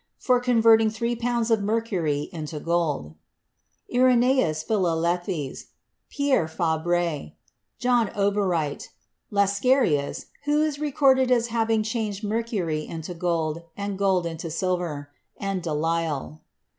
[0.17, 3.13] for converting three pounds of 48 CHEMISTRY mercury into gold;
[3.93, 5.65] Eirenaeus Philalethes;
[6.09, 7.33] Pierre Fabre;
[7.77, 8.89] John Obereit;
[9.31, 15.61] Lascaris, who is recorded as having changed mercury into gold and gold into silver; and
[15.61, 16.41] De lisle.